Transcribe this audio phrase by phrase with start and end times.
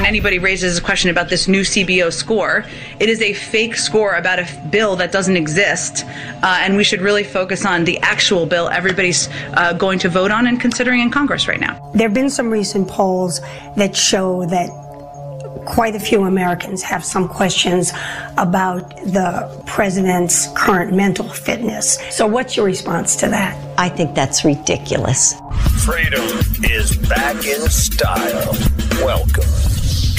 [0.00, 2.64] when anybody raises a question about this new CBO score,
[2.98, 6.06] it is a fake score about a bill that doesn't exist.
[6.42, 10.30] Uh, and we should really focus on the actual bill everybody's uh, going to vote
[10.30, 11.74] on and considering in Congress right now.
[11.92, 13.42] There have been some recent polls
[13.76, 14.70] that show that
[15.66, 17.92] quite a few Americans have some questions
[18.38, 21.98] about the president's current mental fitness.
[22.10, 23.54] So, what's your response to that?
[23.78, 25.34] I think that's ridiculous.
[25.84, 26.24] Freedom
[26.64, 28.56] is back in style.
[29.04, 29.69] Welcome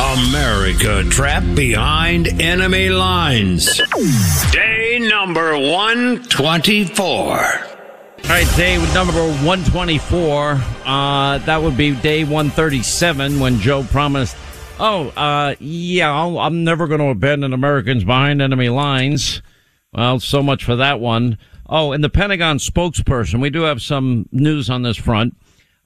[0.00, 3.78] America trapped behind enemy lines.
[4.50, 7.04] Day number 124.
[7.04, 7.36] All
[8.26, 9.12] right, day number
[9.44, 10.60] 124.
[10.86, 14.36] Uh, that would be day 137 when Joe promised,
[14.78, 19.42] oh, uh, yeah, I'll, I'm never going to abandon Americans behind enemy lines.
[19.92, 21.36] Well, so much for that one.
[21.68, 25.36] Oh, and the Pentagon spokesperson, we do have some news on this front.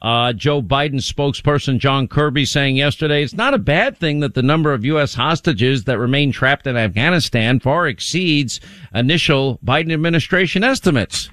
[0.05, 4.43] Uh, Joe Biden spokesperson John Kirby saying yesterday it's not a bad thing that the
[4.43, 5.15] number of U.S.
[5.15, 8.61] hostages that remain trapped in Afghanistan far exceeds
[8.95, 11.31] initial Biden administration estimates.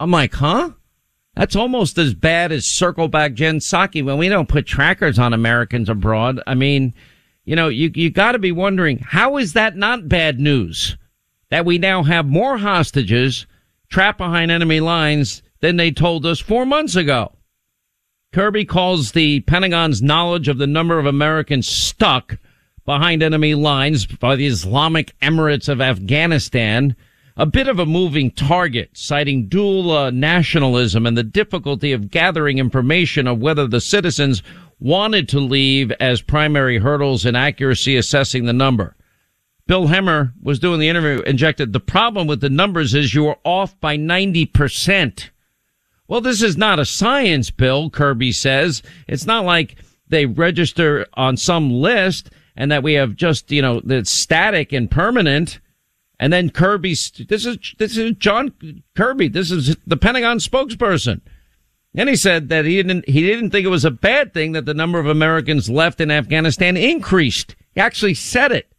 [0.00, 0.70] I'm like, huh?
[1.36, 5.32] That's almost as bad as circle back Jen Psaki when we don't put trackers on
[5.32, 6.40] Americans abroad.
[6.44, 6.92] I mean,
[7.44, 10.96] you know, you, you gotta be wondering, how is that not bad news?
[11.50, 13.46] That we now have more hostages
[13.90, 17.35] trapped behind enemy lines than they told us four months ago.
[18.32, 22.38] Kirby calls the Pentagon's knowledge of the number of Americans stuck
[22.84, 26.94] behind enemy lines by the Islamic Emirates of Afghanistan
[27.36, 32.58] a bit of a moving target, citing dual uh, nationalism and the difficulty of gathering
[32.58, 34.42] information of whether the citizens
[34.80, 38.96] wanted to leave as primary hurdles in accuracy assessing the number.
[39.66, 43.38] Bill Hemmer was doing the interview, injected the problem with the numbers is you are
[43.44, 45.30] off by 90%.
[46.08, 48.82] Well, this is not a science, Bill, Kirby says.
[49.08, 49.76] It's not like
[50.08, 54.90] they register on some list and that we have just, you know, that's static and
[54.90, 55.60] permanent.
[56.18, 58.52] And then Kirby, this is, this is John
[58.96, 59.28] Kirby.
[59.28, 61.20] This is the Pentagon spokesperson.
[61.94, 64.66] And he said that he didn't, he didn't think it was a bad thing that
[64.66, 67.56] the number of Americans left in Afghanistan increased.
[67.74, 68.70] He actually said it.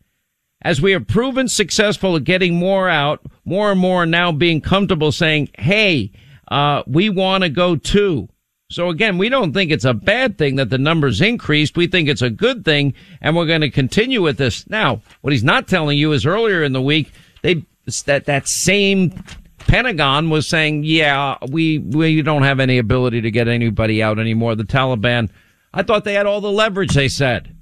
[0.61, 5.11] As we have proven successful at getting more out, more and more now being comfortable
[5.11, 6.11] saying, Hey,
[6.47, 8.29] uh, we want to go too.
[8.69, 11.77] So again, we don't think it's a bad thing that the numbers increased.
[11.77, 14.69] We think it's a good thing and we're going to continue with this.
[14.69, 17.11] Now, what he's not telling you is earlier in the week,
[17.43, 17.65] they,
[18.05, 19.23] that, that same
[19.59, 24.55] Pentagon was saying, yeah, we, we don't have any ability to get anybody out anymore.
[24.55, 25.29] The Taliban,
[25.73, 27.55] I thought they had all the leverage, they said.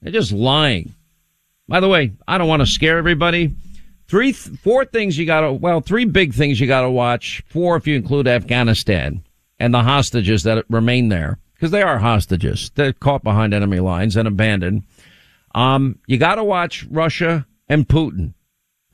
[0.00, 0.94] They're just lying.
[1.68, 3.54] By the way, I don't want to scare everybody.
[4.08, 7.42] Three, four things you gotta, well, three big things you gotta watch.
[7.48, 9.22] Four if you include Afghanistan
[9.58, 11.38] and the hostages that remain there.
[11.60, 12.70] Cause they are hostages.
[12.74, 14.84] They're caught behind enemy lines and abandoned.
[15.54, 18.34] Um, you gotta watch Russia and Putin.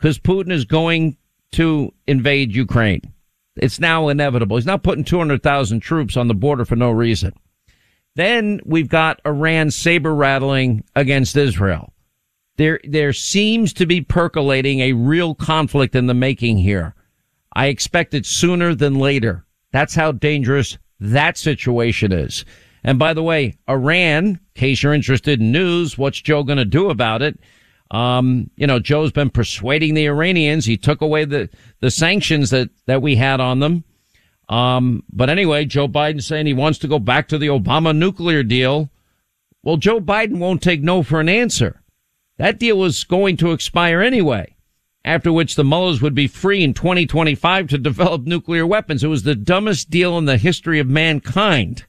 [0.01, 1.17] Cause Putin is going
[1.53, 3.13] to invade Ukraine.
[3.57, 4.57] It's now inevitable.
[4.57, 7.35] He's not putting 200,000 troops on the border for no reason.
[8.15, 11.92] Then we've got Iran saber rattling against Israel
[12.63, 16.95] there there seems to be percolating a real conflict in the making here.
[17.55, 19.45] I expect it sooner than later.
[19.73, 22.45] That's how dangerous that situation is.
[22.85, 26.65] And by the way, Iran, in case you're interested in news, what's Joe going to
[26.65, 27.39] do about it?
[27.91, 30.65] Um, you know, Joe's been persuading the Iranians.
[30.65, 31.51] He took away the,
[31.81, 33.85] the sanctions that, that we had on them.
[34.49, 38.43] Um, but anyway, Joe Biden saying he wants to go back to the Obama nuclear
[38.43, 38.91] deal.
[39.63, 41.82] Well, Joe Biden won't take no for an answer.
[42.43, 44.57] That deal was going to expire anyway,
[45.05, 49.05] after which the Mullahs would be free in 2025 to develop nuclear weapons.
[49.05, 51.85] It was the dumbest deal in the history of mankind.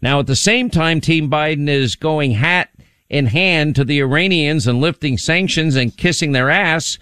[0.00, 2.70] Now, at the same time, Team Biden is going hat
[3.10, 6.96] in hand to the Iranians and lifting sanctions and kissing their ass.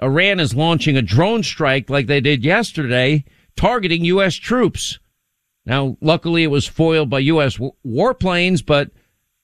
[0.00, 3.24] Iran is launching a drone strike like they did yesterday,
[3.56, 4.36] targeting U.S.
[4.36, 5.00] troops.
[5.66, 7.56] Now, luckily it was foiled by U.S.
[7.84, 8.92] warplanes, but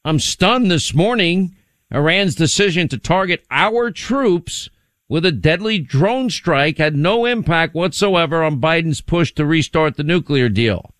[0.04, 1.55] I'm stunned this morning
[1.90, 4.68] Iran's decision to target our troops
[5.08, 10.02] with a deadly drone strike had no impact whatsoever on Biden's push to restart the
[10.02, 10.92] nuclear deal.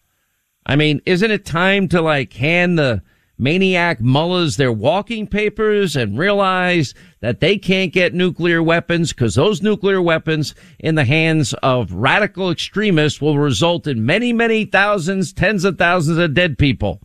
[0.64, 3.02] I mean, isn't it time to like hand the
[3.38, 9.62] maniac mullahs their walking papers and realize that they can't get nuclear weapons because those
[9.62, 15.64] nuclear weapons in the hands of radical extremists will result in many, many thousands, tens
[15.64, 17.00] of thousands of dead people.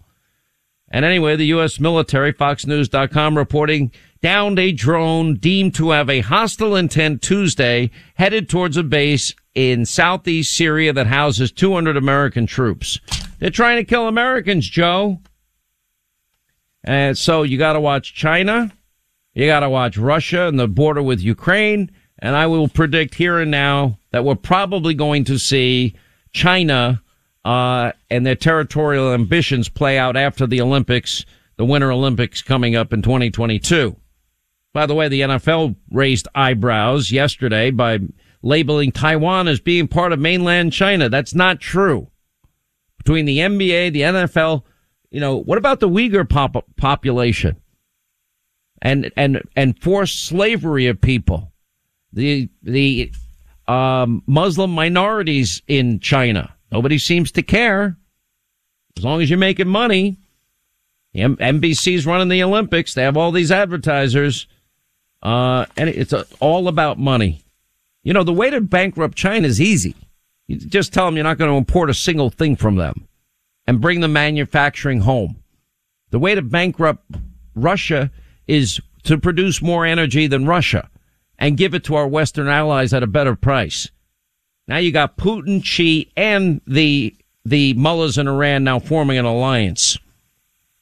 [0.91, 1.79] And anyway, the U.S.
[1.79, 3.91] military, FoxNews.com reporting
[4.21, 9.85] downed a drone deemed to have a hostile intent Tuesday headed towards a base in
[9.85, 12.99] southeast Syria that houses 200 American troops.
[13.39, 15.19] They're trying to kill Americans, Joe.
[16.83, 18.71] And so you got to watch China.
[19.33, 21.89] You got to watch Russia and the border with Ukraine.
[22.19, 25.95] And I will predict here and now that we're probably going to see
[26.33, 27.01] China
[27.43, 31.25] uh, and their territorial ambitions play out after the Olympics,
[31.57, 33.95] the Winter Olympics coming up in 2022.
[34.73, 37.99] By the way, the NFL raised eyebrows yesterday by
[38.41, 41.09] labeling Taiwan as being part of mainland China.
[41.09, 42.09] That's not true.
[42.97, 44.63] Between the NBA, the NFL,
[45.09, 47.57] you know, what about the Uyghur pop- population?
[48.83, 51.51] And, and, and forced slavery of people.
[52.13, 53.11] The, the,
[53.67, 56.55] um, Muslim minorities in China.
[56.71, 57.97] Nobody seems to care.
[58.97, 60.17] As long as you're making money.
[61.13, 62.93] NBC's running the Olympics.
[62.93, 64.47] They have all these advertisers.
[65.21, 67.43] Uh, and it's a, all about money.
[68.03, 69.95] You know, the way to bankrupt China is easy.
[70.47, 73.07] You just tell them you're not going to import a single thing from them
[73.67, 75.37] and bring the manufacturing home.
[76.09, 77.05] The way to bankrupt
[77.55, 78.11] Russia
[78.47, 80.89] is to produce more energy than Russia
[81.37, 83.89] and give it to our Western allies at a better price.
[84.71, 87.13] Now you got Putin, Xi, and the
[87.43, 89.97] the mullahs in Iran now forming an alliance.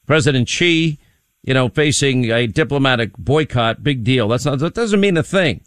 [0.06, 1.00] President Xi,
[1.42, 4.28] you know, facing a diplomatic boycott, big deal.
[4.28, 5.62] That's not that doesn't mean a thing.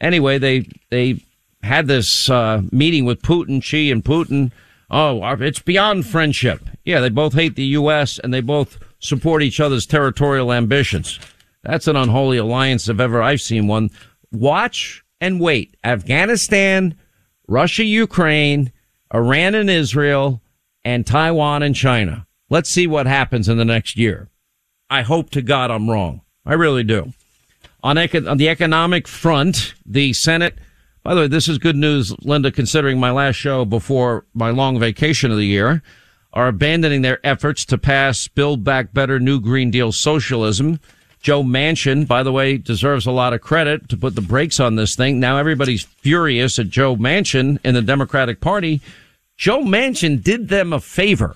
[0.00, 1.20] Anyway, they they
[1.62, 4.50] had this uh, meeting with Putin, Xi, and Putin.
[4.90, 6.68] Oh, it's beyond friendship.
[6.84, 8.18] Yeah, they both hate the U.S.
[8.18, 11.20] and they both support each other's territorial ambitions.
[11.62, 13.90] That's an unholy alliance if ever I've seen one.
[14.32, 15.76] Watch and wait.
[15.84, 16.96] Afghanistan,
[17.46, 18.72] Russia, Ukraine,
[19.12, 20.40] Iran and Israel,
[20.84, 22.26] and Taiwan and China.
[22.50, 24.28] Let's see what happens in the next year.
[24.90, 26.22] I hope to God I'm wrong.
[26.44, 27.12] I really do.
[27.82, 30.58] On, eco- on the economic front, the Senate,
[31.02, 34.78] by the way, this is good news, Linda, considering my last show before my long
[34.78, 35.82] vacation of the year,
[36.32, 40.80] are abandoning their efforts to pass Build Back Better New Green Deal socialism.
[41.24, 44.76] Joe Manchin, by the way, deserves a lot of credit to put the brakes on
[44.76, 45.18] this thing.
[45.18, 48.82] Now everybody's furious at Joe Manchin in the Democratic Party.
[49.38, 51.34] Joe Manchin did them a favor.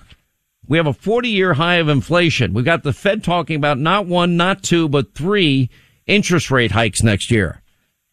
[0.67, 2.53] We have a 40 year high of inflation.
[2.53, 5.71] We've got the Fed talking about not one, not two, but three
[6.05, 7.63] interest rate hikes next year.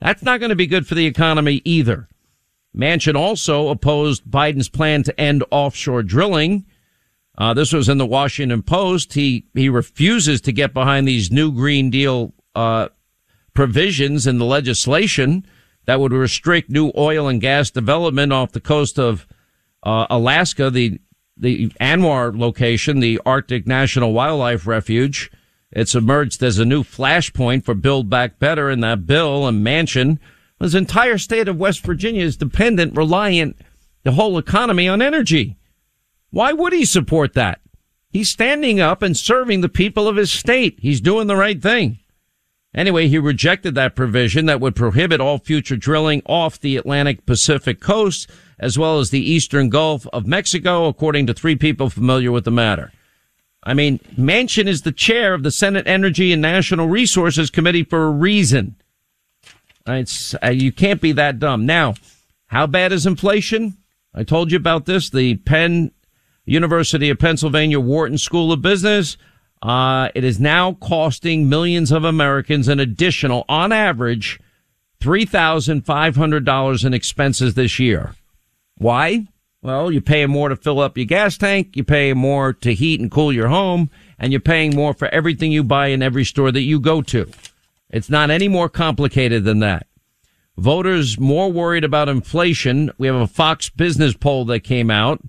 [0.01, 2.09] That's not going to be good for the economy either.
[2.75, 6.65] Manchin also opposed Biden's plan to end offshore drilling.
[7.39, 9.13] Uh, this was in the Washington Post.
[9.13, 12.89] He he refuses to get behind these new Green Deal uh,
[13.55, 15.47] provisions in the legislation
[15.87, 19.27] that would restrict new oil and gas development off the coast of
[19.83, 21.01] uh, Alaska, the
[21.37, 25.31] the ANWR location, the Arctic National Wildlife Refuge.
[25.71, 30.19] It's emerged as a new flashpoint for Build Back Better in that bill and Manchin,
[30.59, 33.59] His entire state of West Virginia is dependent, reliant,
[34.03, 35.57] the whole economy on energy.
[36.31, 37.61] Why would he support that?
[38.11, 40.79] He's standing up and serving the people of his state.
[40.81, 41.99] He's doing the right thing.
[42.75, 47.81] Anyway, he rejected that provision that would prohibit all future drilling off the Atlantic Pacific
[47.81, 48.29] coast
[48.59, 52.51] as well as the eastern Gulf of Mexico, according to three people familiar with the
[52.51, 52.93] matter.
[53.63, 58.05] I mean, Manchin is the chair of the Senate Energy and National Resources Committee for
[58.05, 58.77] a reason.
[59.87, 61.67] It's, uh, you can't be that dumb.
[61.67, 61.95] Now,
[62.47, 63.77] how bad is inflation?
[64.15, 65.11] I told you about this.
[65.11, 65.91] The Penn
[66.47, 69.19] University of Pennsylvania Wharton School of Business.
[69.61, 74.41] Uh, it is now costing millions of Americans an additional, on average,
[75.01, 78.15] $3,500 in expenses this year.
[78.79, 79.27] Why?
[79.63, 83.01] Well, you're paying more to fill up your gas tank, you're paying more to heat
[83.01, 86.53] and cool your home, and you're paying more for everything you buy in every store
[86.53, 87.29] that you go to.
[87.91, 89.87] It's not any more complicated than that.
[90.57, 92.91] Voters more worried about inflation.
[92.99, 95.21] We have a Fox business poll that came out.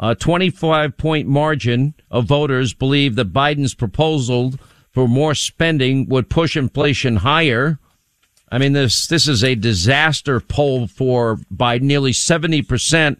[0.00, 4.54] A 25 point margin of voters believe that Biden's proposal
[4.92, 7.78] for more spending would push inflation higher.
[8.50, 13.18] I mean, this, this is a disaster poll for by nearly 70%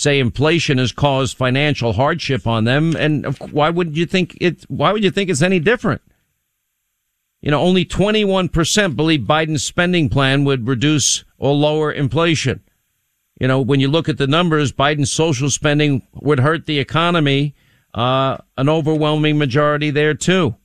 [0.00, 2.96] say inflation has caused financial hardship on them.
[2.96, 6.00] And why would you think it, why would you think it's any different?
[7.42, 12.62] You know, only 21% believe Biden's spending plan would reduce or lower inflation.
[13.40, 17.54] You know, when you look at the numbers, Biden's social spending would hurt the economy
[17.94, 20.56] uh, an overwhelming majority there too.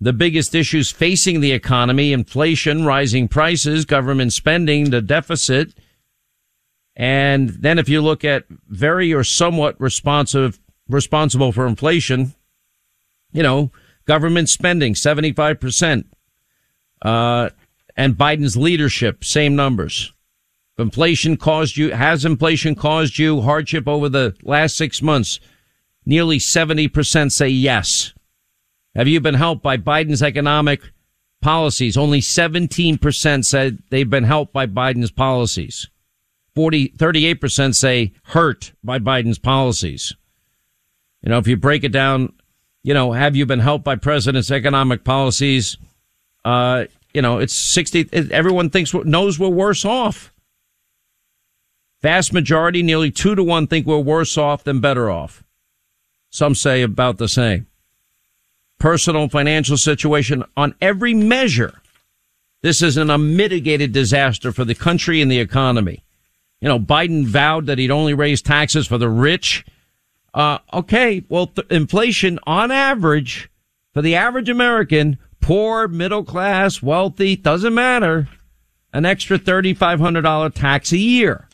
[0.00, 5.74] The biggest issues facing the economy, inflation, rising prices, government spending, the deficit.
[6.96, 12.34] And then if you look at very or somewhat responsive, responsible for inflation,
[13.32, 13.70] you know,
[14.06, 16.04] government spending, 75%.
[17.02, 17.50] Uh,
[17.96, 20.12] and Biden's leadership, same numbers.
[20.78, 25.40] Inflation caused you, has inflation caused you hardship over the last six months?
[26.06, 28.14] Nearly 70% say yes.
[28.94, 30.80] Have you been helped by Biden's economic
[31.42, 31.96] policies?
[31.96, 35.88] Only 17% said they've been helped by Biden's policies.
[36.54, 40.14] 40, 38% say hurt by Biden's policies.
[41.22, 42.32] You know, if you break it down,
[42.84, 45.76] you know, have you been helped by president's economic policies?
[46.44, 50.32] Uh, you know, it's 60, everyone thinks, knows we're worse off.
[52.00, 55.42] Vast majority, nearly two to one, think we're worse off than better off.
[56.30, 57.66] Some say about the same.
[58.78, 61.80] Personal financial situation on every measure.
[62.62, 66.04] This is an unmitigated disaster for the country and the economy.
[66.60, 69.64] You know, Biden vowed that he'd only raise taxes for the rich.
[70.34, 73.50] Uh, okay, well, th- inflation on average
[73.92, 78.28] for the average American, poor, middle class, wealthy, doesn't matter,
[78.92, 81.47] an extra $3,500 tax a year.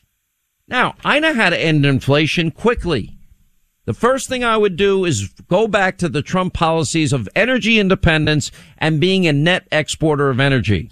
[0.67, 3.17] Now, I know how to end inflation quickly.
[3.85, 7.79] The first thing I would do is go back to the Trump policies of energy
[7.79, 10.91] independence and being a net exporter of energy.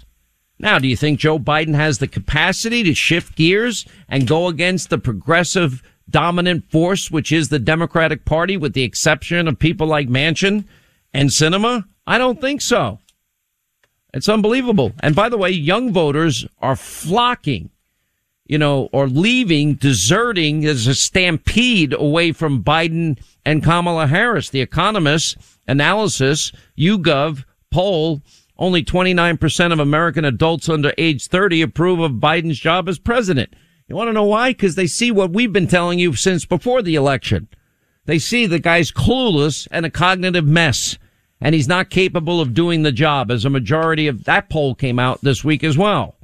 [0.59, 4.91] Now, do you think Joe Biden has the capacity to shift gears and go against
[4.91, 10.07] the progressive dominant force, which is the Democratic Party, with the exception of people like
[10.07, 10.65] Manchin
[11.13, 11.85] and Sinema?
[12.05, 12.99] I don't think so.
[14.13, 14.93] It's unbelievable.
[14.99, 17.71] And by the way, young voters are flocking
[18.45, 24.49] you know, or leaving, deserting as a stampede away from Biden and Kamala Harris.
[24.49, 28.21] The Economist analysis, YouGov poll,
[28.57, 33.53] only 29% of American adults under age 30 approve of Biden's job as president.
[33.87, 34.51] You want to know why?
[34.51, 37.47] Because they see what we've been telling you since before the election.
[38.05, 40.97] They see the guy's clueless and a cognitive mess,
[41.41, 44.99] and he's not capable of doing the job, as a majority of that poll came
[44.99, 46.15] out this week as well.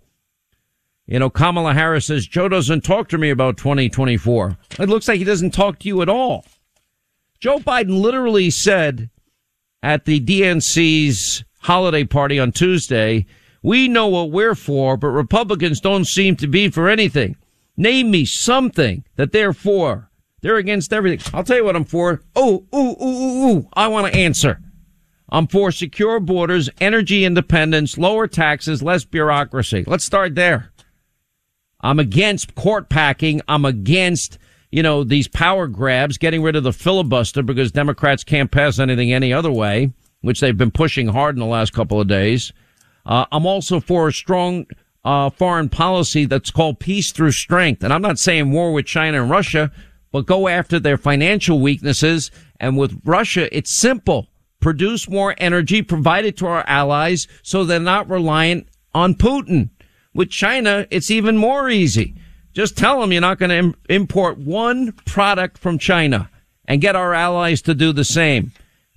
[1.10, 4.56] You know, Kamala Harris says, Joe doesn't talk to me about 2024.
[4.80, 6.46] It looks like he doesn't talk to you at all.
[7.40, 9.10] Joe Biden literally said
[9.82, 13.26] at the DNC's holiday party on Tuesday,
[13.64, 17.36] we know what we're for, but Republicans don't seem to be for anything.
[17.76, 20.12] Name me something that they're for.
[20.42, 21.28] They're against everything.
[21.34, 22.22] I'll tell you what I'm for.
[22.36, 23.70] Oh, ooh, ooh, ooh, ooh.
[23.74, 24.62] I want to answer.
[25.32, 29.84] I'm for secure borders, energy independence, lower taxes, less bureaucracy.
[29.88, 30.72] Let's start there.
[31.82, 33.42] I'm against court packing.
[33.48, 34.38] I'm against,
[34.72, 39.14] you know, these power grabs, getting rid of the filibuster because Democrats can't pass anything
[39.14, 42.52] any other way, which they've been pushing hard in the last couple of days.
[43.06, 44.66] Uh, I'm also for a strong
[45.04, 47.84] uh, foreign policy that's called peace through strength.
[47.84, 49.72] And I'm not saying war with China and Russia,
[50.12, 52.32] but go after their financial weaknesses.
[52.60, 54.28] And with Russia, it's simple.
[54.60, 59.70] Produce more energy, provide it to our allies so they're not reliant on Putin.
[60.20, 62.14] With China, it's even more easy.
[62.52, 66.30] Just tell them you're not going to Im- import one product from China
[66.66, 68.52] and get our allies to do the same.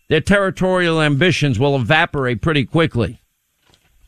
[0.08, 3.20] Their territorial ambitions will evaporate pretty quickly.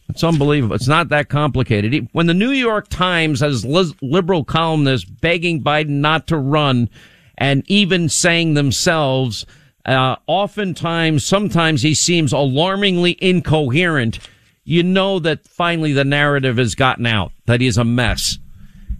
[0.09, 0.75] It's unbelievable.
[0.75, 2.09] It's not that complicated.
[2.11, 6.90] When the New York Times has liberal columnists begging Biden not to run
[7.38, 9.47] and even saying themselves,
[9.87, 14.18] uh, oftentimes, sometimes he seems alarmingly incoherent
[14.64, 18.38] you know that finally the narrative has gotten out that he's a mess.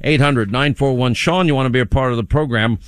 [0.03, 2.79] 800 941 Sean, you want to be a part of the program.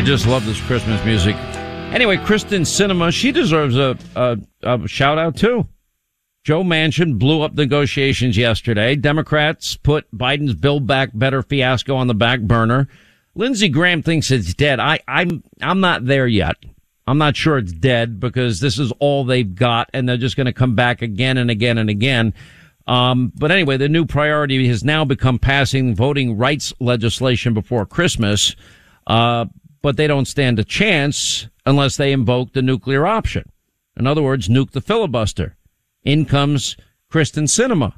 [0.00, 1.36] I just love this Christmas music.
[1.92, 5.68] Anyway, Kyrsten Sinema, she deserves a, a, a shout out too.
[6.42, 8.96] Joe Manchin blew up negotiations yesterday.
[8.96, 12.88] Democrats put Biden's Build Back Better fiasco on the back burner.
[13.34, 14.80] Lindsey Graham thinks it's dead.
[14.80, 16.56] I, I'm, I'm not there yet.
[17.06, 20.46] I'm not sure it's dead because this is all they've got and they're just going
[20.46, 22.32] to come back again and again and again.
[22.86, 28.56] Um, but anyway, the new priority has now become passing voting rights legislation before Christmas.
[29.06, 29.44] Uh,
[29.82, 33.50] but they don't stand a chance unless they invoke the nuclear option.
[33.96, 35.56] In other words, nuke the filibuster.
[36.04, 36.76] In comes
[37.10, 37.94] Kyrsten Sinema.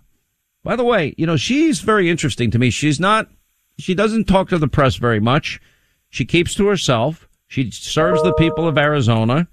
[0.65, 2.71] By the way, you know, she's very interesting to me.
[2.71, 3.29] She's not,
[3.79, 5.61] she doesn't talk to the press very much.
[6.09, 7.29] She keeps to herself.
[7.47, 9.49] She serves the people of Arizona.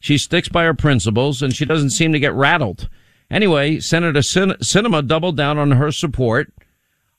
[0.00, 2.88] She sticks by her principles and she doesn't seem to get rattled.
[3.30, 6.52] Anyway, Senator Sinema doubled down on her support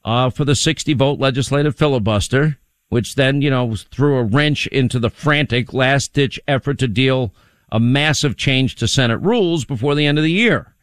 [0.03, 2.57] uh, for the 60 vote legislative filibuster,
[2.91, 7.33] which then, you know, threw a wrench into the frantic last ditch effort to deal
[7.71, 10.75] a massive change to Senate rules before the end of the year.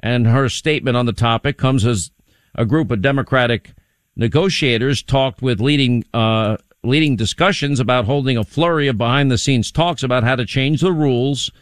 [0.00, 2.10] And her statement on the topic comes as
[2.56, 3.74] a group of Democratic
[4.16, 9.70] negotiators talked with leading, uh, leading discussions about holding a flurry of behind the scenes
[9.70, 11.52] talks about how to change the rules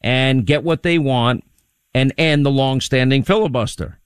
[0.00, 1.44] and get what they want
[1.92, 3.98] and end the long-standing filibuster.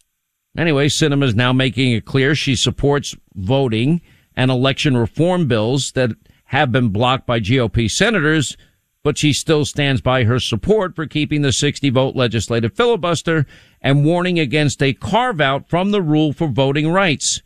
[0.57, 4.01] Anyway, Sinema is now making it clear she supports voting
[4.39, 6.13] and election reform bills that
[6.45, 8.57] have been blocked by GOP senators,
[9.03, 13.47] but she still stands by her support for keeping the 60 vote legislative filibuster
[13.83, 17.43] and warning against a carve out from the rule for voting rights.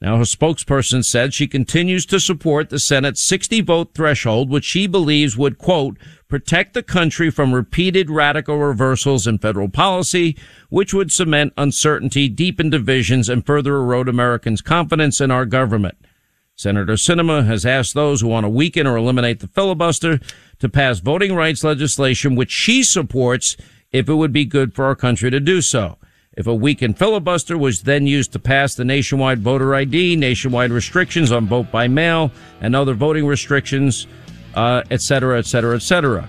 [0.00, 4.88] Now, her spokesperson said she continues to support the Senate's 60 vote threshold, which she
[4.88, 5.96] believes would, quote,
[6.28, 10.36] protect the country from repeated radical reversals in federal policy,
[10.70, 15.96] which would cement uncertainty, deepen divisions, and further erode Americans' confidence in our government.
[16.58, 20.18] Senator Sinema has asked those who want to weaken or eliminate the filibuster
[20.58, 23.58] to pass voting rights legislation, which she supports
[23.92, 25.98] if it would be good for our country to do so.
[26.32, 31.30] If a weakened filibuster was then used to pass the nationwide voter ID, nationwide restrictions
[31.30, 32.32] on vote by mail,
[32.62, 34.06] and other voting restrictions,
[34.54, 36.26] uh, et cetera, et cetera, et cetera.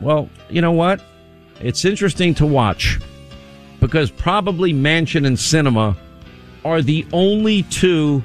[0.00, 1.02] Well, you know what?
[1.60, 2.98] It's interesting to watch
[3.78, 5.98] because probably Manchin and Sinema
[6.64, 8.24] are the only two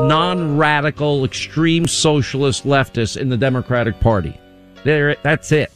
[0.00, 4.38] non-radical extreme socialist leftists in the Democratic Party.
[4.84, 5.72] There, that's it.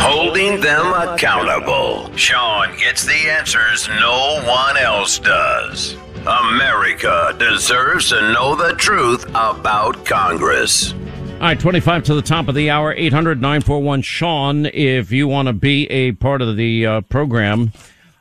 [0.00, 2.14] Holding them accountable.
[2.16, 5.96] Sean gets the answers no one else does.
[6.26, 10.92] America deserves to know the truth about Congress.
[10.92, 15.46] All right, 25 to the top of the hour, 800 941 Sean, if you want
[15.46, 17.72] to be a part of the uh, program.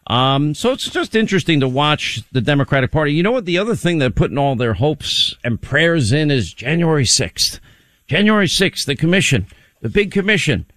[0.08, 3.14] Um, so it's just interesting to watch the Democratic Party.
[3.14, 3.46] You know what?
[3.46, 7.60] The other thing they're putting all their hopes and prayers in is January 6th.
[8.06, 9.48] January 6th, the commission,
[9.82, 10.68] the big commission.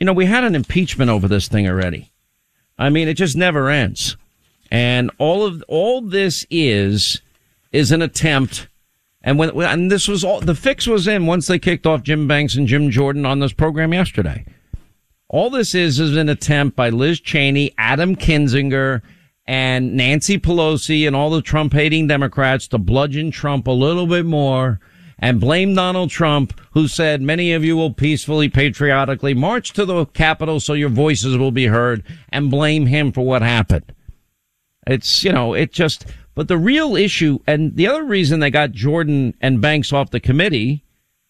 [0.00, 2.10] You know, we had an impeachment over this thing already.
[2.76, 4.16] I mean, it just never ends.
[4.70, 7.22] And all of, all this is,
[7.72, 8.68] is an attempt.
[9.22, 12.28] And when, and this was all, the fix was in once they kicked off Jim
[12.28, 14.44] Banks and Jim Jordan on this program yesterday.
[15.28, 19.02] All this is is an attempt by Liz Cheney, Adam Kinzinger,
[19.46, 24.26] and Nancy Pelosi and all the Trump hating Democrats to bludgeon Trump a little bit
[24.26, 24.80] more
[25.18, 30.04] and blame Donald Trump, who said many of you will peacefully, patriotically march to the
[30.06, 33.92] Capitol so your voices will be heard and blame him for what happened.
[34.86, 38.72] It's, you know, it just, but the real issue and the other reason they got
[38.72, 40.84] Jordan and Banks off the committee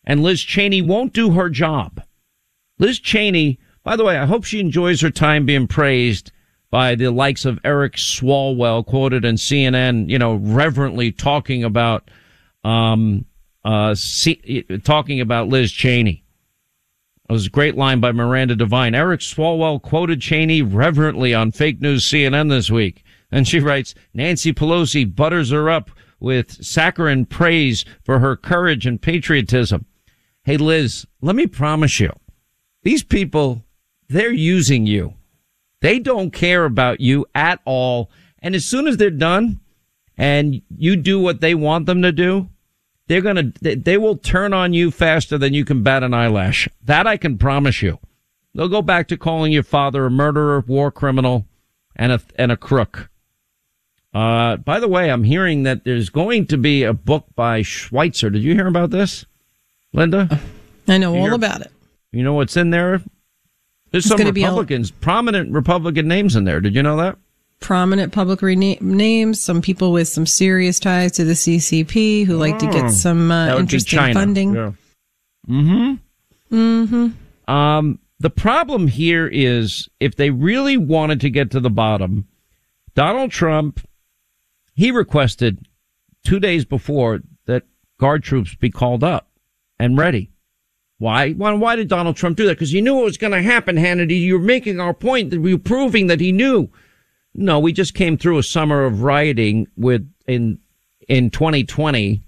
[0.05, 2.03] and Liz Cheney won't do her job.
[2.79, 6.33] Liz Cheney, by the way, I hope she enjoys her time being praised
[6.71, 12.11] by the likes of Eric Swalwell, quoted in CNN, you know, reverently talking about,
[12.65, 13.25] um,
[13.65, 13.95] uh,
[14.85, 16.25] talking about Liz Cheney.
[17.29, 18.95] It was a great line by Miranda Devine.
[18.95, 23.03] Eric Swalwell quoted Cheney reverently on fake news CNN this week.
[23.31, 29.01] And she writes, Nancy Pelosi butters her up with saccharine praise for her courage and
[29.01, 29.87] patriotism.
[30.45, 32.13] Hey, Liz, let me promise you,
[32.83, 33.65] these people,
[34.09, 35.15] they're using you.
[35.81, 38.11] They don't care about you at all.
[38.39, 39.61] And as soon as they're done
[40.17, 42.49] and you do what they want them to do,
[43.09, 46.69] they're going to, they will turn on you faster than you can bat an eyelash.
[46.83, 47.99] That I can promise you.
[48.55, 51.47] They'll go back to calling your father a murderer, war criminal,
[51.95, 53.11] and a, and a crook.
[54.17, 58.33] Uh, by the way, I'm hearing that there's going to be a book by Schweizer.
[58.33, 59.27] Did you hear about this,
[59.93, 60.41] Linda?
[60.89, 61.71] I know all hear- about it.
[62.13, 63.03] You know what's in there?
[63.91, 66.61] There's It's some gonna be a- Republicans, prominent Republican names in there.
[66.63, 67.19] Did you know that?
[67.61, 72.59] Prominent public rena- names, some people with some serious ties to the CCP who like
[72.61, 74.55] to Oh, get some uh, that would be interesting funding.
[74.55, 74.73] Yeah.
[75.49, 76.57] Mm-hmm.
[76.57, 77.53] Mm-hmm.
[77.55, 82.27] Um, the problem here is if they really wanted to get to the bottom,
[82.95, 83.81] Donald Trump,
[84.77, 85.67] he requested
[86.25, 87.65] two days before that
[87.99, 89.29] guard troops be called up
[89.79, 90.31] and ready.
[90.99, 91.33] Why?
[91.33, 92.55] Why, why did Donald Trump do that?
[92.55, 94.25] Because he knew it was going to happen, Hannity.
[94.25, 96.71] You're making our point that we were proving that he knew.
[97.35, 100.59] No, we just came through a summer of rioting with in
[101.09, 102.23] in 2020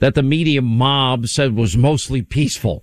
[0.00, 2.82] that the media mob said was mostly peaceful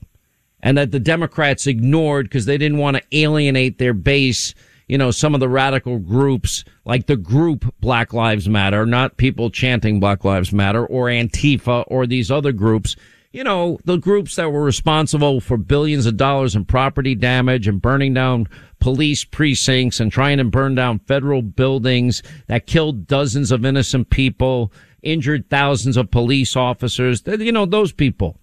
[0.61, 4.53] and that the Democrats ignored because they didn't want to alienate their base.
[4.87, 9.49] You know, some of the radical groups like the group Black Lives Matter, not people
[9.49, 12.95] chanting Black Lives Matter or Antifa or these other groups.
[13.33, 17.81] You know, the groups that were responsible for billions of dollars in property damage and
[17.81, 18.47] burning down
[18.79, 24.71] police precincts and trying to burn down federal buildings that killed dozens of innocent people,
[25.03, 27.21] injured thousands of police officers.
[27.25, 28.37] You know, those people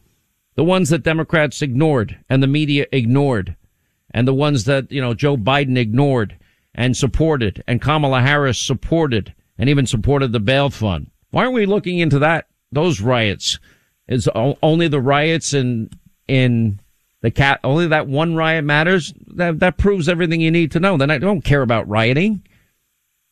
[0.55, 3.57] the ones that Democrats ignored and the media ignored,
[4.15, 6.39] and the ones that, you know, Joe Biden ignored
[6.75, 11.11] and supported, and Kamala Harris supported, and even supported the bail fund.
[11.31, 13.59] Why aren't we looking into that, those riots?
[14.07, 15.91] Is only the riots in,
[16.29, 16.81] in
[17.23, 19.13] the cat, only that one riot matters?
[19.35, 20.97] That, that proves everything you need to know.
[20.97, 22.43] Then I don't care about rioting.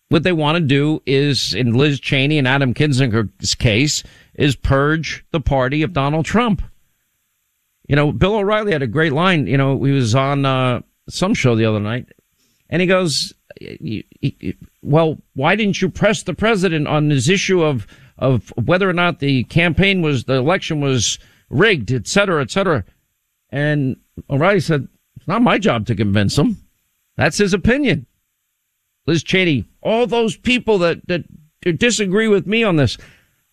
[0.09, 4.03] What they want to do is, in Liz Cheney and Adam Kinzinger's case,
[4.35, 6.63] is purge the party of Donald Trump.
[7.93, 9.47] You know, Bill O'Reilly had a great line.
[9.47, 12.09] You know, he was on uh, some show the other night,
[12.71, 13.35] and he goes,
[14.81, 19.19] "Well, why didn't you press the president on this issue of of whether or not
[19.19, 21.19] the campaign was the election was
[21.51, 22.83] rigged, et cetera, et cetera?"
[23.51, 23.97] And
[24.31, 26.57] O'Reilly said, "It's not my job to convince him.
[27.19, 28.07] That's his opinion."
[29.07, 31.25] Liz Cheney, all those people that that
[31.77, 32.97] disagree with me on this.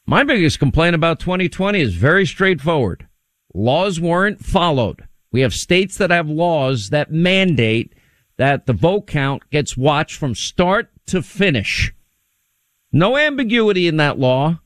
[0.06, 3.06] My biggest complaint about 2020 is very straightforward
[3.54, 5.08] laws weren't followed.
[5.32, 7.94] We have states that have laws that mandate
[8.38, 11.94] that the vote count gets watched from start to finish.
[12.92, 14.60] No ambiguity in that law.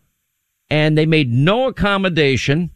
[0.70, 2.72] And they made no accommodation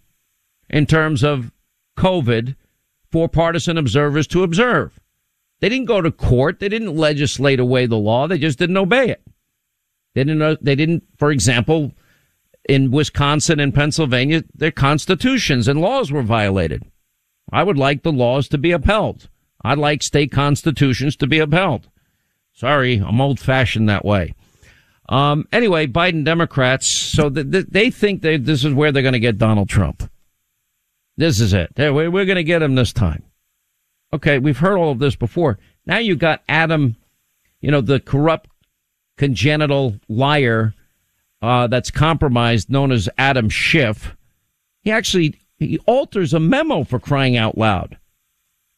[0.69, 1.51] in terms of
[1.97, 2.55] COVID
[3.11, 4.99] for partisan observers to observe.
[5.59, 6.59] They didn't go to court.
[6.59, 8.27] They didn't legislate away the law.
[8.27, 9.21] They just didn't obey it.
[10.13, 11.93] They didn't, uh, they didn't, for example,
[12.67, 16.83] in Wisconsin and Pennsylvania, their constitutions and laws were violated.
[17.51, 19.29] I would like the laws to be upheld.
[19.63, 21.89] I'd like state constitutions to be upheld.
[22.53, 24.33] Sorry, I'm old fashioned that way.
[25.09, 29.19] Um, anyway, Biden Democrats, so th- th- they think this is where they're going to
[29.19, 30.09] get Donald Trump.
[31.15, 31.71] This is it.
[31.77, 33.23] We're going to get him this time.
[34.13, 35.59] Okay, we've heard all of this before.
[35.85, 36.97] Now you got Adam,
[37.61, 38.49] you know, the corrupt,
[39.17, 40.73] congenital liar
[41.41, 44.15] uh, that's compromised, known as Adam Schiff.
[44.81, 47.97] He actually he alters a memo for crying out loud.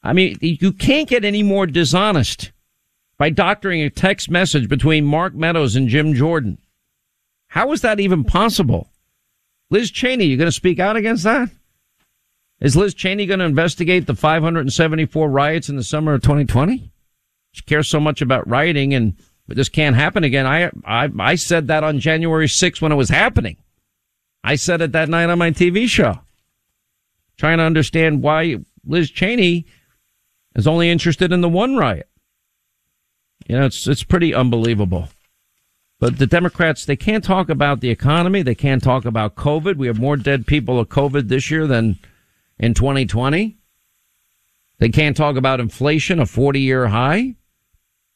[0.02, 2.52] I mean, you can't get any more dishonest
[3.18, 6.58] by doctoring a text message between Mark Meadows and Jim Jordan.
[7.48, 8.90] How is that even possible?
[9.70, 11.50] Liz Cheney, you going to speak out against that?
[12.62, 16.92] Is Liz Cheney going to investigate the 574 riots in the summer of 2020?
[17.52, 19.16] She cares so much about rioting and
[19.56, 20.46] this can't happen again.
[20.46, 23.58] I, I, I said that on January 6th when it was happening.
[24.44, 26.20] I said it that night on my TV show.
[27.38, 29.66] Trying to understand why Liz Cheney
[30.56, 32.10] is only interested in the one riot.
[33.48, 35.10] You know, it's, it's pretty unbelievable.
[36.00, 38.42] But the Democrats, they can't talk about the economy.
[38.42, 39.76] They can't talk about COVID.
[39.76, 41.98] We have more dead people of COVID this year than
[42.58, 43.58] in 2020.
[44.78, 47.36] They can't talk about inflation, a 40 year high.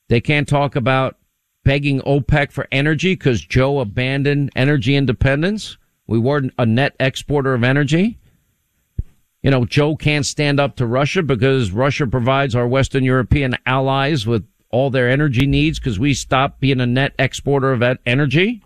[0.08, 1.18] They can't talk about
[1.64, 5.78] begging OPEC for energy because Joe abandoned energy independence.
[6.08, 8.20] We weren't a net exporter of energy.
[9.42, 14.26] You know, Joe can't stand up to Russia because Russia provides our Western European allies
[14.26, 18.64] with all their energy needs because we stopped being a net exporter of energy.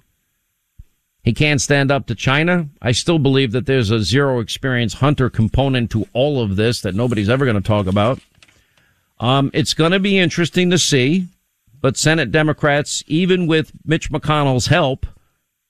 [1.24, 2.70] He can't stand up to China.
[2.82, 6.96] I still believe that there's a zero experience hunter component to all of this that
[6.96, 8.22] nobody's ever going to talk about.
[9.20, 11.28] Um, it's going to be interesting to see
[11.88, 15.06] but Senate Democrats, even with Mitch McConnell's help,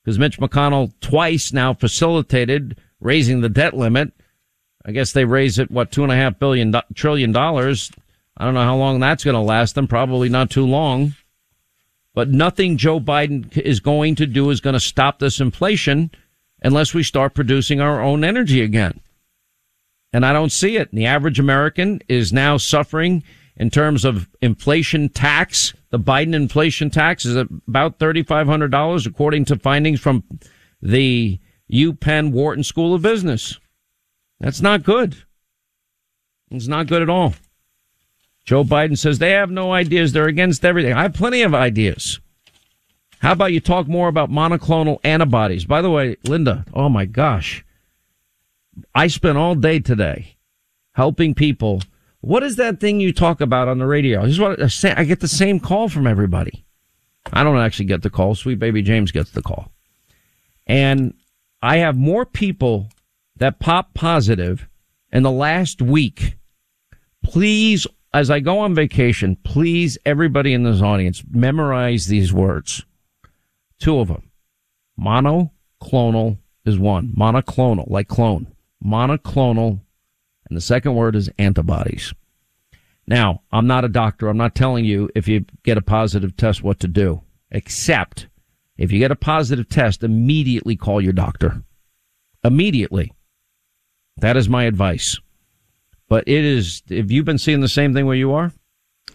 [0.03, 4.13] because Mitch McConnell twice now facilitated raising the debt limit.
[4.83, 7.91] I guess they raise it, what, two and a half billion, trillion dollars.
[8.35, 9.87] I don't know how long that's going to last them.
[9.87, 11.13] Probably not too long.
[12.15, 16.09] But nothing Joe Biden is going to do is going to stop this inflation
[16.63, 19.01] unless we start producing our own energy again.
[20.11, 20.89] And I don't see it.
[20.91, 23.23] The average American is now suffering
[23.55, 25.75] in terms of inflation tax.
[25.89, 30.23] The Biden inflation tax is about $3,500 according to findings from
[30.81, 31.39] the
[31.71, 33.59] UPenn Wharton School of Business.
[34.39, 35.23] That's not good.
[36.51, 37.33] It's not good at all.
[38.45, 40.13] Joe Biden says they have no ideas.
[40.13, 40.93] They're against everything.
[40.93, 42.19] I have plenty of ideas.
[43.19, 45.65] How about you talk more about monoclonal antibodies?
[45.65, 47.65] By the way, Linda, oh my gosh.
[48.93, 50.37] I spent all day today
[50.93, 51.81] helping people
[52.21, 54.23] what is that thing you talk about on the radio?
[54.23, 56.65] I just I get the same call from everybody.
[57.31, 58.35] I don't actually get the call.
[58.35, 59.71] Sweet baby James gets the call.
[60.65, 61.13] And
[61.61, 62.89] I have more people
[63.37, 64.67] that pop positive
[65.11, 66.35] in the last week.
[67.23, 72.85] Please, as I go on vacation, please, everybody in this audience, memorize these words.
[73.79, 74.31] Two of them.
[74.99, 77.13] Monoclonal is one.
[77.17, 78.47] Monoclonal, like clone.
[78.83, 79.81] Monoclonal.
[80.47, 82.13] And the second word is antibodies.
[83.07, 84.27] Now, I'm not a doctor.
[84.27, 88.27] I'm not telling you if you get a positive test what to do, except
[88.77, 91.63] if you get a positive test, immediately call your doctor.
[92.43, 93.13] Immediately.
[94.17, 95.17] That is my advice.
[96.09, 98.51] But it is, have you been seeing the same thing where you are?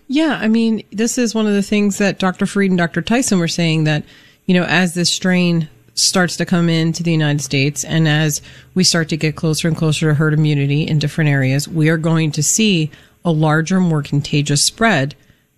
[0.08, 2.44] Yeah, I mean, this is one of the things that Dr.
[2.44, 3.02] Fareed and Dr.
[3.02, 4.04] Tyson were saying that,
[4.46, 8.40] you know, as this strain starts to come into the United States and as
[8.74, 11.98] we start to get closer and closer to herd immunity in different areas, we are
[11.98, 12.90] going to see
[13.24, 15.14] a larger, more contagious spread,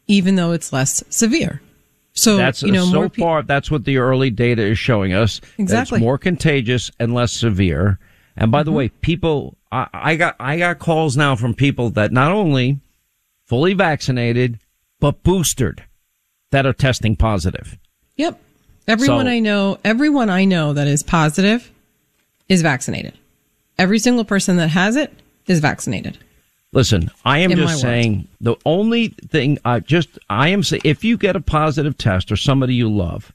[0.07, 1.61] even though it's less severe.
[2.13, 5.13] So that's you know, so more pe- far that's what the early data is showing
[5.13, 5.41] us.
[5.59, 5.97] Exactly.
[5.99, 7.99] it's more contagious and less severe.
[8.37, 8.79] And by the Mm-hmm.
[8.79, 12.79] way, people, I, I got I got calls now from people that not only
[13.47, 14.59] fully vaccinated
[15.01, 15.83] but boosted
[16.51, 17.77] that are testing positive.
[18.17, 18.41] Yep.
[18.87, 21.71] Everyone So- I know, everyone I know that is positive
[22.49, 23.15] is vaccinated.
[23.79, 25.13] Every single person that has it
[25.47, 26.19] is vaccinated.
[26.73, 27.81] Listen, I am In just world.
[27.81, 32.33] saying the only thing I just I am saying if you get a positive test
[32.33, 33.33] or somebody you love,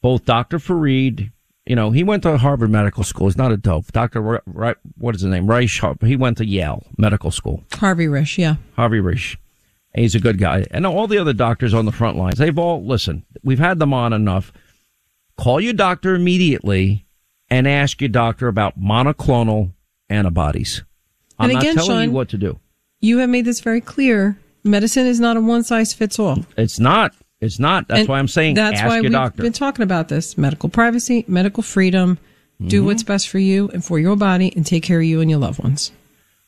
[0.00, 0.58] both Dr.
[0.58, 1.30] Fareed,
[1.66, 3.26] you know, he went to Harvard Medical School.
[3.26, 3.90] He's not a dope.
[3.92, 4.22] Dr.
[4.22, 5.48] What is his name?
[5.48, 5.80] Reich.
[6.02, 7.64] He went to Yale Medical School.
[7.74, 8.56] Harvey Risch, yeah.
[8.76, 9.36] Harvey Reich.
[9.94, 10.64] He's a good guy.
[10.70, 13.92] And all the other doctors on the front lines, they've all, listen, we've had them
[13.92, 14.52] on enough.
[15.38, 17.06] Call your doctor immediately
[17.48, 19.72] and ask your doctor about monoclonal
[20.10, 20.82] antibodies.
[21.38, 22.58] I'm And not again, telling you what to do.
[23.00, 24.38] You have made this very clear.
[24.64, 26.44] Medicine is not a one size fits all.
[26.56, 27.14] It's not.
[27.40, 27.86] It's not.
[27.86, 29.42] That's And why I'm saying that's why we've doctor.
[29.42, 32.18] been talking about this medical privacy, medical freedom.
[32.60, 32.86] Do Mm-hmm.
[32.86, 35.38] what's best for you and for your body, and take care of you and your
[35.38, 35.92] loved ones.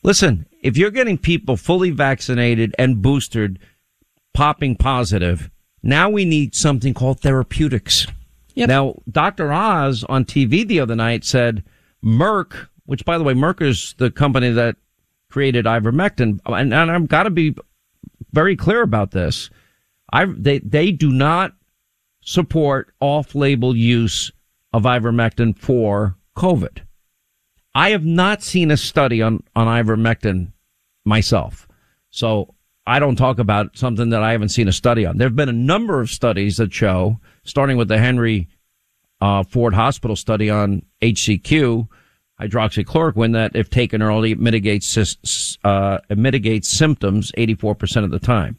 [0.03, 3.59] Listen, if you're getting people fully vaccinated and boosted
[4.33, 5.49] popping positive,
[5.81, 8.07] now we need something called therapeutics.
[8.55, 8.69] Yep.
[8.69, 9.51] Now, Dr.
[9.51, 11.63] Oz on TV the other night said
[12.03, 14.75] Merck, which by the way, Merck is the company that
[15.29, 17.55] created ivermectin, and, and I've got to be
[18.33, 19.49] very clear about this.
[20.11, 21.53] I they they do not
[22.21, 24.31] support off-label use
[24.73, 26.79] of ivermectin for COVID.
[27.73, 30.51] I have not seen a study on on ivermectin
[31.05, 31.67] myself,
[32.09, 32.53] so
[32.85, 35.17] I don't talk about something that I haven't seen a study on.
[35.17, 38.47] There have been a number of studies that show, starting with the Henry
[39.19, 41.87] uh, Ford Hospital study on HCQ,
[42.39, 48.57] hydroxychloroquine, that if taken early, it mitigates uh, it mitigates symptoms 84% of the time.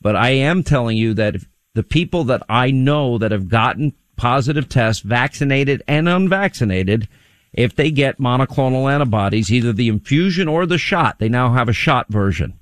[0.00, 3.92] But I am telling you that if the people that I know that have gotten
[4.16, 7.08] positive tests, vaccinated and unvaccinated,
[7.52, 11.72] if they get monoclonal antibodies, either the infusion or the shot, they now have a
[11.72, 12.58] shot version.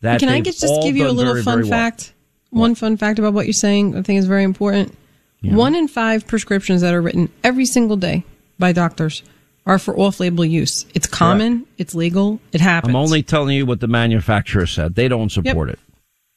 [0.00, 2.13] That Can I just give you a little very, fun very well.
[2.54, 4.96] One fun fact about what you're saying, I think is very important.
[5.42, 8.24] One in five prescriptions that are written every single day
[8.58, 9.22] by doctors
[9.66, 10.86] are for off-label use.
[10.94, 12.90] It's common, it's legal, it happens.
[12.90, 14.94] I'm only telling you what the manufacturer said.
[14.94, 15.78] They don't support it.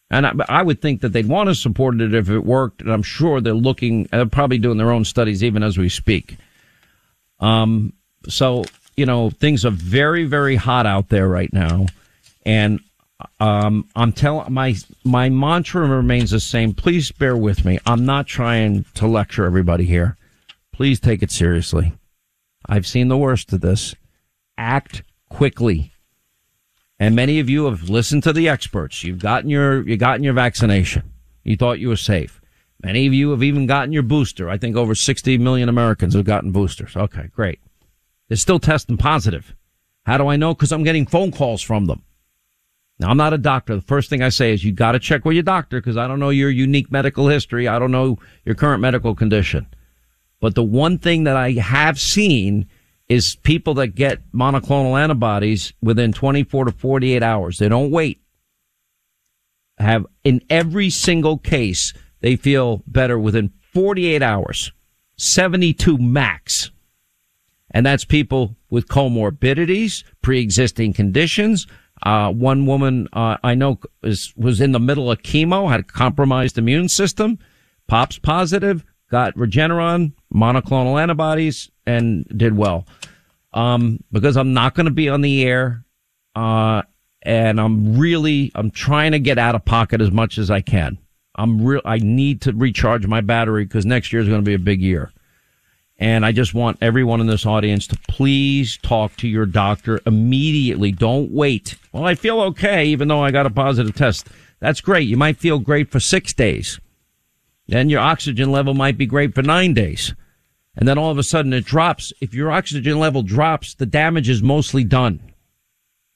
[0.10, 2.82] And I, I would think that they'd want to support it if it worked.
[2.82, 6.38] And I'm sure they're looking, they're probably doing their own studies even as we speak.
[7.40, 7.94] Um,
[8.28, 8.64] so,
[8.96, 11.86] you know, things are very, very hot out there right now.
[12.46, 12.80] And,
[13.40, 16.74] um, I'm telling my, my mantra remains the same.
[16.74, 17.80] Please bear with me.
[17.86, 20.18] I'm not trying to lecture everybody here.
[20.72, 21.94] Please take it seriously.
[22.68, 23.96] I've seen the worst of this.
[24.58, 25.92] Act quickly.
[27.00, 29.04] And many of you have listened to the experts.
[29.04, 31.12] You've gotten your, you gotten your vaccination.
[31.44, 32.42] You thought you were safe.
[32.84, 34.50] Many of you have even gotten your booster.
[34.50, 36.96] I think over 60 million Americans have gotten boosters.
[36.96, 37.60] Okay, great.
[38.28, 39.56] They're still testing positive.
[40.06, 40.54] How do I know?
[40.54, 42.04] Because I'm getting phone calls from them.
[43.00, 43.76] Now, I'm not a doctor.
[43.76, 46.08] The first thing I say is you got to check with your doctor because I
[46.08, 47.68] don't know your unique medical history.
[47.68, 49.68] I don't know your current medical condition.
[50.40, 52.68] But the one thing that I have seen
[53.08, 57.58] is people that get monoclonal antibodies within 24 to 48 hours.
[57.58, 58.22] They don't wait.
[59.78, 64.72] Have in every single case, they feel better within 48 hours,
[65.18, 66.72] 72 max.
[67.70, 71.68] And that's people with comorbidities, pre-existing conditions.
[72.04, 75.84] Uh, one woman, uh, I know is, was in the middle of chemo, had a
[75.84, 77.40] compromised immune system,
[77.88, 82.86] pops positive, got Regeneron, monoclonal antibodies, and did well.
[83.54, 85.84] Um, because I'm not going to be on the air,
[86.36, 86.84] uh,
[87.24, 91.00] and I'm really, I'm trying to get out of pocket as much as I can.
[91.36, 94.54] I'm real, I need to recharge my battery because next year is going to be
[94.54, 95.12] a big year.
[96.00, 100.92] And I just want everyone in this audience to please talk to your doctor immediately.
[100.92, 101.76] Don't wait.
[101.92, 104.28] Well, I feel okay, even though I got a positive test.
[104.60, 105.08] That's great.
[105.08, 106.80] You might feel great for six days.
[107.68, 110.14] Then your oxygen level might be great for nine days.
[110.76, 112.14] And then all of a sudden it drops.
[112.22, 115.20] If your oxygen level drops, the damage is mostly done.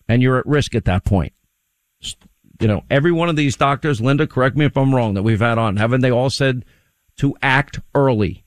[0.08, 1.34] And you're at risk at that point.
[2.60, 5.39] You know, every one of these doctors, Linda, correct me if I'm wrong, that we've
[5.39, 6.63] had on, haven't they all said
[7.17, 8.41] to act early,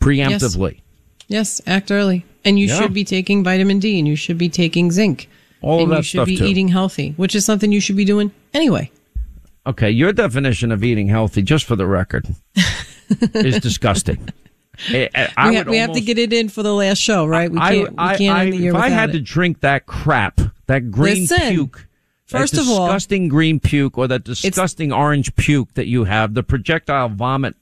[0.00, 0.80] preemptively?
[1.28, 2.24] Yes, act early.
[2.44, 2.80] And you Yeah.
[2.80, 5.28] should be taking vitamin D and you should be taking zinc.
[5.62, 6.44] All of and that you should stuff be too.
[6.46, 8.90] eating healthy, which is something you should be doing anyway.
[9.66, 12.26] Okay, your definition of eating healthy, just for the record,
[13.34, 14.30] is disgusting.
[14.88, 17.50] I, I- we ha- we have to get it in for the last show, right?
[17.52, 19.12] We I- can't, I- we can't I- end the year if I had it.
[19.12, 21.86] to drink that crap, that green Listen, puke,
[22.24, 26.32] first that of all- disgusting green puke, or that disgusting orange puke that you have,
[26.32, 27.54] the projectile vomit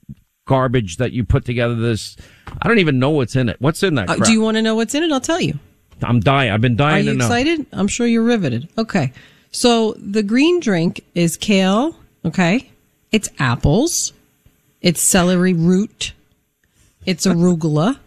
[0.49, 1.77] garbage that you put together.
[1.77, 2.17] This,
[2.61, 3.61] I don't even know what's in it.
[3.61, 4.11] What's in that?
[4.11, 5.13] Uh, do you want to know what's in it?
[5.13, 5.57] I'll tell you.
[6.03, 6.51] I'm dying.
[6.51, 7.07] I've been dying.
[7.07, 7.25] Are you to know.
[7.27, 7.67] excited?
[7.73, 8.69] I'm sure you're riveted.
[8.77, 9.13] Okay.
[9.53, 11.95] So the green drink is kale.
[12.25, 12.71] Okay.
[13.13, 14.13] It's apples.
[14.81, 16.13] It's celery root.
[17.07, 17.99] It's arugula.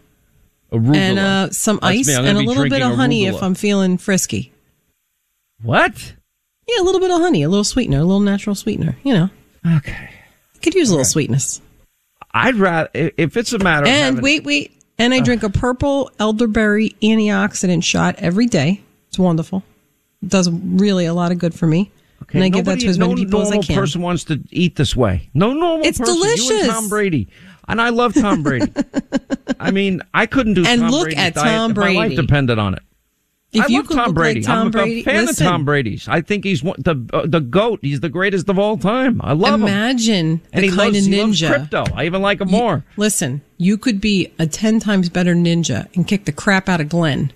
[0.72, 0.96] Arugula.
[0.96, 2.14] And uh, some ice me.
[2.14, 3.34] I'm gonna and a little bit of honey arugula.
[3.34, 4.52] if I'm feeling frisky.
[5.62, 6.14] What?
[6.66, 8.96] Yeah, a little bit of honey, a little sweetener, a little natural sweetener.
[9.02, 9.30] You know,
[9.76, 10.10] Okay.
[10.62, 11.60] could use a little sweetness.
[12.34, 14.72] I'd rather if it's a matter of And having- wait, wait.
[14.98, 15.24] And I uh.
[15.24, 18.80] drink a purple elderberry antioxidant shot every day.
[19.08, 19.62] It's wonderful.
[20.22, 21.90] It does really a lot of good for me.
[22.22, 23.76] Okay, and I give that to as many no people as I normal can.
[23.76, 25.28] person wants to eat this way.
[25.34, 26.14] No normal It's person.
[26.14, 26.66] You and delicious.
[26.68, 27.28] Tom Brady.
[27.68, 28.72] And I love Tom Brady.
[29.60, 31.94] I mean, I couldn't do And Tom look Brady's at Tom Brady.
[31.96, 32.82] My life depended on it.
[33.52, 34.40] If I you love Tom Brady.
[34.40, 36.08] like Tom I'm Brady, a fan listen, of Tom Brady's.
[36.08, 37.80] I think he's one, the uh, the goat.
[37.82, 39.20] He's the greatest of all time.
[39.22, 39.62] I love him.
[39.64, 41.48] Imagine And he kind loves, of he loves ninja.
[41.48, 41.84] crypto.
[41.94, 42.84] I even like him You- more.
[42.96, 46.88] Listen, you could be a ten times better ninja and kick the crap out of
[46.88, 47.30] Glenn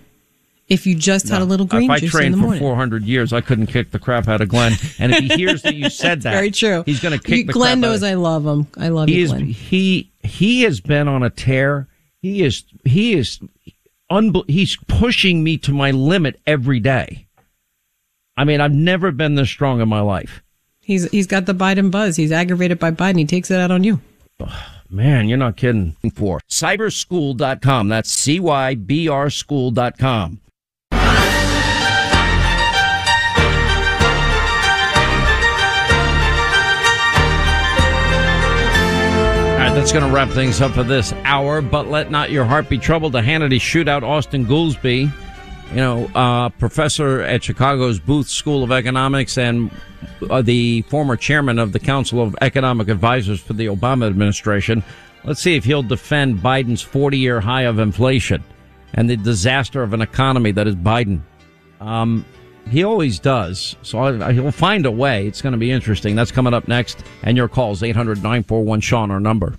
[0.68, 3.04] if you just had a little green if I juice in trained the for 400
[3.04, 4.72] years, I couldn't kick the crap out of Glenn.
[4.98, 6.82] And if he hears that you said that, Very true.
[6.86, 8.66] He's going to kick You- the Glenn crap out knows I love him.
[8.76, 9.44] I love he you, is Glenn.
[9.46, 11.86] he he has been on a tear.
[12.20, 13.38] He is he is
[14.10, 17.26] unbel- he's pushing me to my limit every day.
[18.36, 20.42] I mean, I've never been this strong in my life.
[20.80, 22.16] He's he's got the Biden buzz.
[22.16, 23.18] He's aggravated by Biden.
[23.18, 24.00] He takes it out on you.
[24.88, 25.96] Man, you're not kidding.
[26.14, 27.88] For cyberschool.com.
[27.88, 30.40] That's C Y B R school.com.
[39.86, 41.62] that's going to wrap things up for this hour.
[41.62, 43.12] But let not your heart be troubled.
[43.12, 45.12] The Hannity shootout, Austin Goolsbee,
[45.70, 49.70] you know, uh, professor at Chicago's Booth School of Economics and
[50.28, 54.82] uh, the former chairman of the Council of Economic Advisors for the Obama administration.
[55.22, 58.42] Let's see if he'll defend Biden's 40 year high of inflation
[58.94, 61.20] and the disaster of an economy that is Biden.
[61.80, 62.24] Um,
[62.68, 63.76] he always does.
[63.82, 65.28] So he'll find a way.
[65.28, 66.16] It's going to be interesting.
[66.16, 67.04] That's coming up next.
[67.22, 69.54] And your calls, 800 941 Sean, our number.